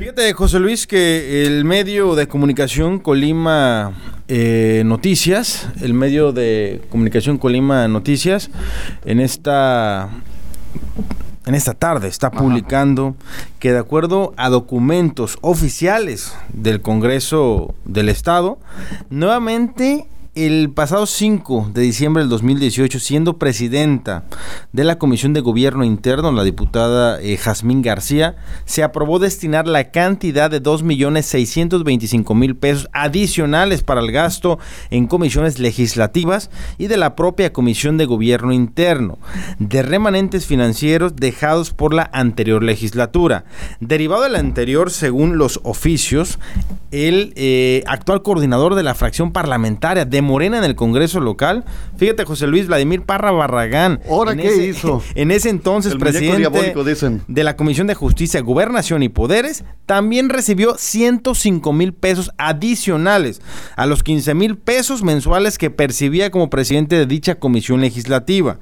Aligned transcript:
Fíjate, 0.00 0.32
José 0.32 0.58
Luis, 0.60 0.86
que 0.86 1.44
el 1.44 1.66
medio 1.66 2.14
de 2.14 2.26
comunicación 2.26 3.00
Colima 3.00 3.92
eh, 4.28 4.82
Noticias, 4.86 5.68
el 5.82 5.92
medio 5.92 6.32
de 6.32 6.80
comunicación 6.88 7.36
Colima 7.36 7.86
Noticias, 7.86 8.50
en 9.04 9.20
esta 9.20 10.08
en 11.44 11.54
esta 11.54 11.74
tarde 11.74 12.08
está 12.08 12.30
publicando 12.30 13.14
que 13.58 13.72
de 13.72 13.78
acuerdo 13.78 14.32
a 14.38 14.48
documentos 14.48 15.36
oficiales 15.42 16.34
del 16.54 16.80
Congreso 16.80 17.74
del 17.84 18.08
Estado, 18.08 18.58
nuevamente 19.10 20.06
el 20.36 20.70
pasado 20.70 21.06
5 21.06 21.72
de 21.74 21.82
diciembre 21.82 22.22
del 22.22 22.30
2018, 22.30 23.00
siendo 23.00 23.36
presidenta 23.36 24.24
de 24.72 24.84
la 24.84 24.96
Comisión 24.96 25.32
de 25.32 25.40
Gobierno 25.40 25.82
Interno, 25.82 26.30
la 26.30 26.44
diputada 26.44 27.20
eh, 27.20 27.36
Jazmín 27.36 27.82
García, 27.82 28.36
se 28.64 28.84
aprobó 28.84 29.18
destinar 29.18 29.66
la 29.66 29.90
cantidad 29.90 30.48
de 30.48 30.62
2.625.000 30.62 32.58
pesos 32.58 32.88
adicionales 32.92 33.82
para 33.82 34.00
el 34.00 34.12
gasto 34.12 34.60
en 34.90 35.08
comisiones 35.08 35.58
legislativas 35.58 36.50
y 36.78 36.86
de 36.86 36.96
la 36.96 37.16
propia 37.16 37.52
Comisión 37.52 37.98
de 37.98 38.06
Gobierno 38.06 38.52
Interno, 38.52 39.18
de 39.58 39.82
remanentes 39.82 40.46
financieros 40.46 41.16
dejados 41.16 41.72
por 41.72 41.92
la 41.92 42.08
anterior 42.12 42.62
legislatura. 42.62 43.44
Derivado 43.80 44.22
del 44.22 44.36
anterior, 44.36 44.92
según 44.92 45.38
los 45.38 45.58
oficios, 45.64 46.38
el 46.92 47.32
eh, 47.34 47.82
actual 47.86 48.22
coordinador 48.22 48.76
de 48.76 48.84
la 48.84 48.94
fracción 48.94 49.32
parlamentaria 49.32 50.04
de 50.04 50.20
Morena 50.30 50.58
en 50.58 50.64
el 50.64 50.74
Congreso 50.74 51.20
local. 51.20 51.64
Fíjate, 51.96 52.24
José 52.24 52.46
Luis 52.46 52.68
Vladimir 52.68 53.02
Parra 53.02 53.32
Barragán. 53.32 54.00
¿Ahora 54.08 54.34
qué 54.36 54.66
hizo? 54.66 55.02
En 55.14 55.30
ese 55.30 55.50
entonces, 55.50 55.96
presidente 55.96 56.48
de 57.28 57.44
la 57.44 57.56
Comisión 57.56 57.86
de 57.86 57.94
Justicia, 57.94 58.40
Gobernación 58.40 59.02
y 59.02 59.08
Poderes, 59.08 59.64
también 59.86 60.28
recibió 60.28 60.76
105 60.76 61.72
mil 61.72 61.92
pesos 61.92 62.30
adicionales 62.38 63.42
a 63.76 63.86
los 63.86 64.02
15 64.02 64.34
mil 64.34 64.56
pesos 64.56 65.02
mensuales 65.02 65.58
que 65.58 65.70
percibía 65.70 66.30
como 66.30 66.48
presidente 66.48 66.96
de 66.96 67.06
dicha 67.06 67.34
comisión 67.34 67.80
legislativa. 67.80 68.58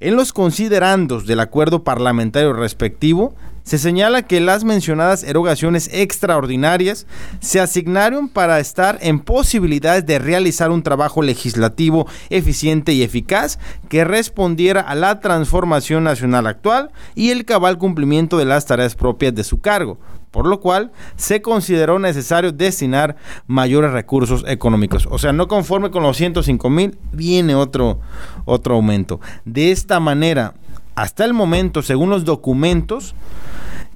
En 0.00 0.14
los 0.14 0.32
considerandos 0.32 1.26
del 1.26 1.40
acuerdo 1.40 1.82
parlamentario 1.82 2.52
respectivo, 2.52 3.34
se 3.68 3.76
señala 3.76 4.22
que 4.22 4.40
las 4.40 4.64
mencionadas 4.64 5.22
erogaciones 5.22 5.90
extraordinarias 5.92 7.06
se 7.40 7.60
asignaron 7.60 8.30
para 8.30 8.60
estar 8.60 8.96
en 9.02 9.20
posibilidades 9.20 10.06
de 10.06 10.18
realizar 10.18 10.70
un 10.70 10.82
trabajo 10.82 11.20
legislativo 11.20 12.06
eficiente 12.30 12.94
y 12.94 13.02
eficaz 13.02 13.58
que 13.90 14.04
respondiera 14.04 14.80
a 14.80 14.94
la 14.94 15.20
transformación 15.20 16.04
nacional 16.04 16.46
actual 16.46 16.92
y 17.14 17.28
el 17.28 17.44
cabal 17.44 17.76
cumplimiento 17.76 18.38
de 18.38 18.46
las 18.46 18.64
tareas 18.64 18.94
propias 18.94 19.34
de 19.34 19.44
su 19.44 19.60
cargo, 19.60 19.98
por 20.30 20.46
lo 20.46 20.60
cual 20.60 20.90
se 21.16 21.42
consideró 21.42 21.98
necesario 21.98 22.52
destinar 22.52 23.16
mayores 23.46 23.92
recursos 23.92 24.46
económicos. 24.48 25.06
O 25.10 25.18
sea, 25.18 25.34
no 25.34 25.46
conforme 25.46 25.90
con 25.90 26.02
los 26.02 26.16
105 26.16 26.70
mil, 26.70 26.98
viene 27.12 27.54
otro, 27.54 28.00
otro 28.46 28.76
aumento. 28.76 29.20
De 29.44 29.72
esta 29.72 30.00
manera, 30.00 30.54
hasta 30.98 31.24
el 31.24 31.32
momento, 31.32 31.82
según 31.82 32.10
los 32.10 32.24
documentos 32.24 33.14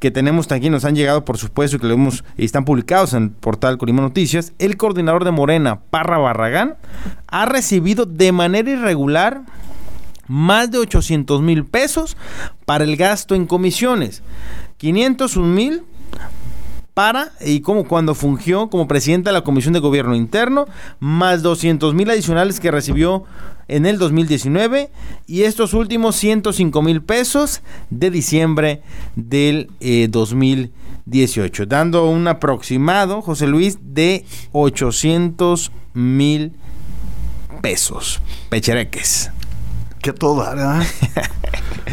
que 0.00 0.10
tenemos 0.10 0.52
aquí, 0.52 0.68
nos 0.68 0.84
han 0.84 0.94
llegado, 0.94 1.24
por 1.24 1.38
supuesto, 1.38 1.78
que 1.78 1.86
leemos 1.86 2.24
y 2.36 2.44
están 2.44 2.66
publicados 2.66 3.14
en 3.14 3.22
el 3.22 3.30
portal 3.30 3.78
Colima 3.78 4.02
Noticias, 4.02 4.52
el 4.58 4.76
coordinador 4.76 5.24
de 5.24 5.30
Morena, 5.30 5.80
Parra 5.88 6.18
Barragán, 6.18 6.76
ha 7.26 7.46
recibido 7.46 8.04
de 8.04 8.32
manera 8.32 8.70
irregular 8.70 9.44
más 10.26 10.70
de 10.70 10.76
800 10.76 11.40
mil 11.40 11.64
pesos 11.64 12.18
para 12.66 12.84
el 12.84 12.96
gasto 12.96 13.34
en 13.34 13.46
comisiones, 13.46 14.22
501 14.76 15.46
mil 15.46 15.82
para 16.94 17.32
y 17.40 17.60
como 17.60 17.84
cuando 17.86 18.14
fungió 18.14 18.68
como 18.68 18.88
presidenta 18.88 19.30
de 19.30 19.34
la 19.34 19.44
Comisión 19.44 19.72
de 19.72 19.80
Gobierno 19.80 20.14
Interno, 20.14 20.66
más 20.98 21.42
200 21.42 21.94
mil 21.94 22.10
adicionales 22.10 22.60
que 22.60 22.70
recibió 22.70 23.24
en 23.68 23.86
el 23.86 23.98
2019 23.98 24.90
y 25.26 25.42
estos 25.42 25.74
últimos 25.74 26.16
105 26.16 26.82
mil 26.82 27.02
pesos 27.02 27.62
de 27.90 28.10
diciembre 28.10 28.82
del 29.14 29.70
2018, 30.10 31.62
eh, 31.62 31.66
dando 31.66 32.08
un 32.10 32.26
aproximado, 32.26 33.22
José 33.22 33.46
Luis, 33.46 33.78
de 33.80 34.24
800 34.52 35.70
mil 35.94 36.52
pesos. 37.62 38.20
Pechereques. 38.48 39.30
Que 40.00 40.12
todo, 40.12 40.36
¿verdad? 40.36 40.82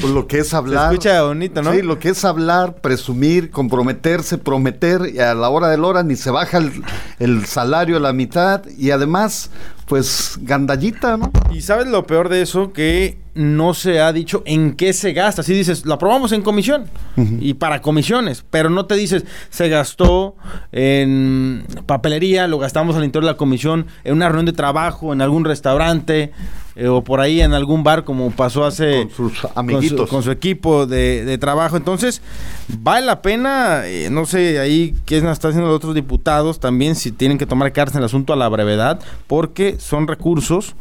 Pues 0.00 0.12
lo 0.12 0.28
que 0.28 0.38
es 0.38 0.54
hablar. 0.54 0.88
Se 0.88 0.94
escucha 0.94 1.22
bonito, 1.22 1.62
¿no? 1.62 1.72
Sí, 1.72 1.82
lo 1.82 1.98
que 1.98 2.10
es 2.10 2.24
hablar, 2.24 2.76
presumir, 2.76 3.50
comprometerse, 3.50 4.38
prometer, 4.38 5.10
y 5.12 5.18
a 5.18 5.34
la 5.34 5.48
hora 5.48 5.68
del 5.68 5.84
hora 5.84 6.04
ni 6.04 6.14
se 6.14 6.30
baja 6.30 6.58
el, 6.58 6.84
el 7.18 7.44
salario 7.46 7.96
a 7.96 8.00
la 8.00 8.12
mitad, 8.12 8.62
y 8.78 8.92
además, 8.92 9.50
pues, 9.86 10.38
gandallita, 10.42 11.16
¿no? 11.16 11.32
Y 11.52 11.62
sabes 11.62 11.88
lo 11.88 12.06
peor 12.06 12.28
de 12.28 12.42
eso, 12.42 12.72
que 12.72 13.18
no 13.34 13.74
se 13.74 14.00
ha 14.00 14.12
dicho 14.12 14.42
en 14.44 14.74
qué 14.74 14.92
se 14.92 15.12
gasta. 15.12 15.42
Si 15.42 15.52
dices, 15.52 15.86
lo 15.86 15.94
aprobamos 15.94 16.32
en 16.32 16.42
comisión 16.42 16.86
y 17.16 17.54
para 17.54 17.80
comisiones, 17.80 18.44
pero 18.50 18.70
no 18.70 18.86
te 18.86 18.96
dices, 18.96 19.24
se 19.50 19.68
gastó 19.68 20.36
en 20.72 21.64
papelería, 21.86 22.48
lo 22.48 22.58
gastamos 22.58 22.96
al 22.96 23.04
interior 23.04 23.24
de 23.24 23.32
la 23.32 23.36
comisión, 23.36 23.86
en 24.04 24.14
una 24.14 24.28
reunión 24.28 24.46
de 24.46 24.52
trabajo, 24.52 25.12
en 25.12 25.22
algún 25.22 25.44
restaurante 25.44 26.32
eh, 26.80 26.88
o 26.88 27.04
por 27.04 27.20
ahí 27.20 27.42
en 27.42 27.52
algún 27.52 27.82
bar, 27.82 28.04
como 28.04 28.30
pasó 28.30 28.64
hace. 28.64 29.02
Con 29.02 29.10
sus 29.10 29.46
amiguitos. 29.54 30.08
Con 30.08 30.22
su, 30.22 30.30
equipo 30.30 30.86
de, 30.86 31.36
trabajo. 31.38 31.76
Entonces, 31.76 32.22
vale 32.68 33.04
la 33.04 33.20
pena, 33.20 33.82
eh, 33.84 34.08
no 34.10 34.24
sé, 34.24 34.58
ahí 34.58 34.94
qué 35.04 35.18
están 35.18 35.30
haciendo 35.30 35.66
los 35.66 35.76
otros 35.76 35.94
diputados 35.94 36.58
también, 36.58 36.94
si 36.94 37.12
tienen 37.12 37.36
que 37.36 37.44
tomar 37.44 37.70
cartas 37.72 37.96
en 37.96 37.98
el 37.98 38.06
asunto 38.06 38.32
a 38.32 38.36
la 38.36 38.48
brevedad, 38.48 38.98
porque 39.26 39.76
son 39.78 40.08
recursos 40.08 40.74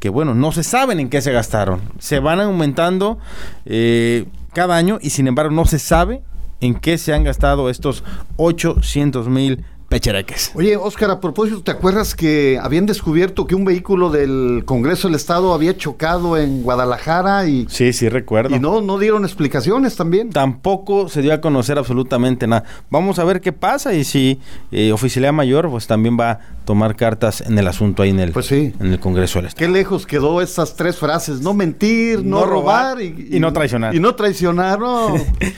que 0.00 0.08
bueno, 0.08 0.34
no 0.34 0.50
se 0.50 0.64
saben 0.64 0.98
en 0.98 1.08
qué 1.08 1.22
se 1.22 1.30
gastaron. 1.30 1.80
Se 2.00 2.18
van 2.18 2.40
aumentando 2.40 3.18
eh, 3.66 4.26
cada 4.52 4.76
año 4.76 4.98
y 5.00 5.10
sin 5.10 5.28
embargo 5.28 5.52
no 5.52 5.64
se 5.64 5.78
sabe 5.78 6.22
en 6.60 6.74
qué 6.74 6.98
se 6.98 7.14
han 7.14 7.22
gastado 7.22 7.70
estos 7.70 8.02
800 8.36 9.28
mil 9.28 9.64
pechereques. 9.88 10.52
Oye, 10.54 10.76
Oscar, 10.76 11.10
a 11.10 11.20
propósito, 11.20 11.62
¿te 11.62 11.70
acuerdas 11.70 12.14
que 12.14 12.58
habían 12.60 12.86
descubierto 12.86 13.46
que 13.46 13.54
un 13.54 13.64
vehículo 13.64 14.10
del 14.10 14.62
Congreso 14.64 15.08
del 15.08 15.14
Estado 15.14 15.54
había 15.54 15.76
chocado 15.76 16.36
en 16.36 16.62
Guadalajara 16.62 17.46
y... 17.46 17.66
Sí, 17.68 17.92
sí, 17.92 18.08
recuerdo. 18.08 18.54
Y 18.54 18.58
no, 18.58 18.80
no 18.80 18.98
dieron 18.98 19.24
explicaciones 19.24 19.96
también. 19.96 20.30
Tampoco 20.30 21.08
se 21.08 21.22
dio 21.22 21.32
a 21.32 21.40
conocer 21.40 21.78
absolutamente 21.78 22.46
nada. 22.46 22.64
Vamos 22.90 23.18
a 23.18 23.24
ver 23.24 23.40
qué 23.40 23.52
pasa 23.52 23.94
y 23.94 24.04
si 24.04 24.40
eh, 24.72 24.92
Oficialidad 24.92 25.32
Mayor 25.32 25.70
pues 25.70 25.86
también 25.86 26.18
va 26.18 26.30
a 26.30 26.40
tomar 26.64 26.96
cartas 26.96 27.40
en 27.40 27.56
el 27.58 27.68
asunto 27.68 28.02
ahí 28.02 28.10
en 28.10 28.20
el, 28.20 28.32
pues 28.32 28.46
sí. 28.46 28.74
en 28.80 28.92
el 28.92 29.00
Congreso 29.00 29.38
del 29.38 29.46
Estado. 29.46 29.66
Qué 29.66 29.72
lejos 29.72 30.04
quedó 30.06 30.40
esas 30.42 30.74
tres 30.74 30.96
frases, 30.98 31.40
no 31.40 31.54
mentir, 31.54 32.24
no, 32.24 32.44
robar, 32.44 33.00
y, 33.00 33.28
y, 33.30 33.40
no 33.40 33.52
traicionar. 33.52 33.94
Y 33.94 34.00
no 34.00 34.14
traicionar, 34.14 34.80
no. 34.80 35.14